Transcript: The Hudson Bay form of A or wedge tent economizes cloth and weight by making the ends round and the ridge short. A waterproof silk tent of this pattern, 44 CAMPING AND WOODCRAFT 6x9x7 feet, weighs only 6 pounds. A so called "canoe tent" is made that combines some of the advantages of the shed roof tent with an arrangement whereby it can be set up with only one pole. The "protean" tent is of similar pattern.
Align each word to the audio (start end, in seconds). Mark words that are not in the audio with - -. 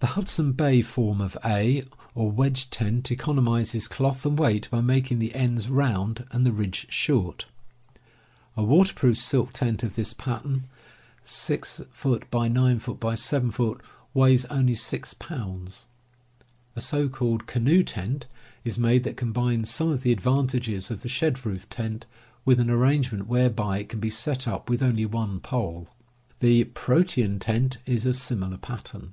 The 0.00 0.08
Hudson 0.18 0.54
Bay 0.54 0.82
form 0.82 1.20
of 1.20 1.38
A 1.44 1.84
or 2.16 2.32
wedge 2.32 2.68
tent 2.70 3.10
economizes 3.12 3.86
cloth 3.88 4.26
and 4.26 4.36
weight 4.36 4.66
by 4.72 4.80
making 4.80 5.20
the 5.20 5.32
ends 5.36 5.70
round 5.70 6.26
and 6.32 6.44
the 6.44 6.50
ridge 6.50 6.88
short. 6.90 7.46
A 8.56 8.64
waterproof 8.64 9.18
silk 9.18 9.52
tent 9.52 9.84
of 9.84 9.94
this 9.94 10.14
pattern, 10.14 10.64
44 11.22 11.56
CAMPING 11.56 11.56
AND 12.56 12.80
WOODCRAFT 12.82 13.02
6x9x7 13.04 13.54
feet, 13.54 13.86
weighs 14.12 14.44
only 14.46 14.74
6 14.74 15.14
pounds. 15.14 15.86
A 16.74 16.80
so 16.80 17.08
called 17.08 17.46
"canoe 17.46 17.84
tent" 17.84 18.26
is 18.64 18.76
made 18.80 19.04
that 19.04 19.16
combines 19.16 19.70
some 19.70 19.90
of 19.90 20.00
the 20.00 20.10
advantages 20.10 20.90
of 20.90 21.02
the 21.02 21.08
shed 21.08 21.46
roof 21.46 21.70
tent 21.70 22.04
with 22.44 22.58
an 22.58 22.68
arrangement 22.68 23.28
whereby 23.28 23.78
it 23.78 23.88
can 23.88 24.00
be 24.00 24.10
set 24.10 24.48
up 24.48 24.68
with 24.68 24.82
only 24.82 25.06
one 25.06 25.38
pole. 25.38 25.86
The 26.40 26.64
"protean" 26.64 27.38
tent 27.38 27.78
is 27.86 28.04
of 28.04 28.16
similar 28.16 28.56
pattern. 28.56 29.12